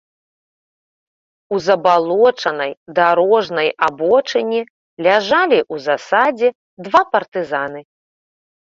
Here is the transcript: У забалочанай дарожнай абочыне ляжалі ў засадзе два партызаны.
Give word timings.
У 1.55 1.59
забалочанай 1.65 2.73
дарожнай 3.01 3.69
абочыне 3.89 4.61
ляжалі 5.05 5.59
ў 5.73 5.89
засадзе 5.91 6.49
два 6.87 7.01
партызаны. 7.15 7.81